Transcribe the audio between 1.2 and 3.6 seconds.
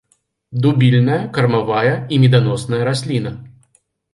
кармавая і меданосная расліна.